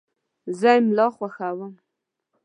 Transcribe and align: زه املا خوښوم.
زه 0.59 0.69
املا 0.79 1.07
خوښوم. 1.15 1.73